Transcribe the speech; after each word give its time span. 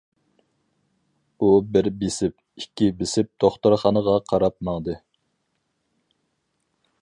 ئۇ 1.39 1.49
بىر 1.75 1.89
بېسىپ، 1.99 2.35
ئىككى 2.63 2.87
بېسىپ 3.03 3.29
دوختۇرخانىغا 3.45 4.17
قاراپ 4.33 4.57
ماڭدى. 4.71 4.97